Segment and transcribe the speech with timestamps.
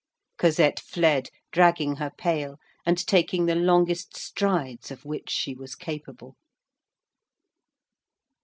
[0.39, 2.57] Cosette fled, dragging her pail,
[2.87, 6.37] and taking the longest strides of which she was capable.